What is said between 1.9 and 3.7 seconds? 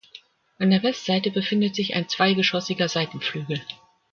ein zweigeschossiger Seitenflügel.